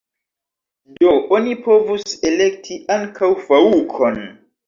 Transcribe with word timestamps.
Do 1.01 1.11
oni 1.35 1.53
povus 1.67 2.15
elekti 2.31 2.79
ankaŭ 2.97 3.31
faŭkon. 3.51 4.21